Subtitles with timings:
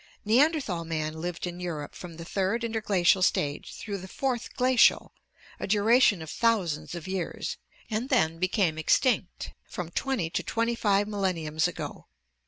[0.25, 5.13] Neanderthal man lived in Europe from the Third Interglacial stage through the Fourth Glacial,
[5.59, 11.07] a duration of thousands of years, and then became extinct, from twenty to twenty five
[11.07, 12.07] millenniums ago.